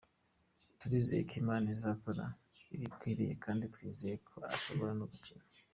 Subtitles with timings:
[0.79, 2.23] Turizeye ko Imana izakora
[2.75, 5.41] ibikwiriye kandi twizeye ko ashobora no gukira.